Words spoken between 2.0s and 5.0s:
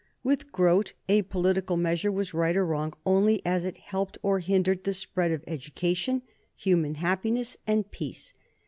was right or wrong only as it helped or hindered the